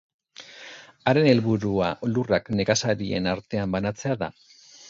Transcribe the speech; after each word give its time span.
Haren 1.11 1.29
helburua 1.33 1.91
lurrak 2.15 2.51
nekazarien 2.61 3.33
artean 3.37 3.77
banatzea 3.77 4.21
da. 4.25 4.35